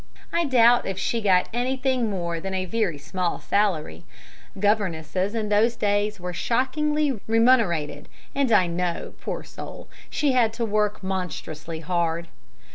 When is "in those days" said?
5.35-6.19